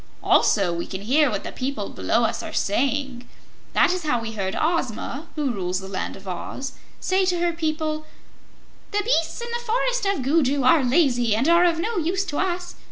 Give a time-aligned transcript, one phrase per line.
[0.23, 3.29] Also we can hear what the people below us are saying.
[3.73, 7.53] That is how we heard Ozma, who rules the Land of Oz, say to her
[7.53, 8.07] people:
[8.89, 12.39] 'The beasts in the Forest of Gugu are lazy and are of no use to
[12.39, 12.73] us.